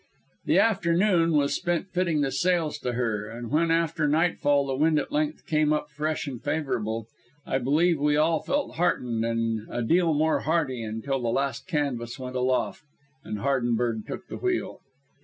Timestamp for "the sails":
2.23-2.79